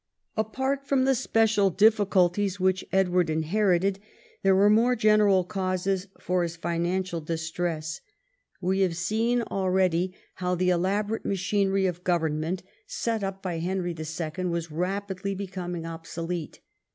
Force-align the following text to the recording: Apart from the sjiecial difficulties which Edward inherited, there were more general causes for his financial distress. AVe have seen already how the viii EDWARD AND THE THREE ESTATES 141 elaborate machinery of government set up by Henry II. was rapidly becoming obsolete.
Apart 0.35 0.87
from 0.87 1.05
the 1.05 1.11
sjiecial 1.11 1.77
difficulties 1.77 2.59
which 2.59 2.83
Edward 2.91 3.29
inherited, 3.29 3.99
there 4.41 4.55
were 4.55 4.67
more 4.67 4.95
general 4.95 5.43
causes 5.43 6.07
for 6.19 6.41
his 6.41 6.55
financial 6.55 7.21
distress. 7.21 8.01
AVe 8.63 8.79
have 8.81 8.95
seen 8.97 9.43
already 9.43 10.11
how 10.37 10.55
the 10.55 10.65
viii 10.65 10.71
EDWARD 10.71 10.71
AND 10.71 10.71
THE 10.71 10.71
THREE 10.71 10.71
ESTATES 10.71 10.73
141 10.73 10.79
elaborate 10.81 11.25
machinery 11.29 11.85
of 11.85 12.03
government 12.03 12.63
set 12.87 13.23
up 13.23 13.43
by 13.43 13.57
Henry 13.59 13.91
II. 13.95 14.45
was 14.49 14.71
rapidly 14.71 15.35
becoming 15.35 15.85
obsolete. 15.85 16.61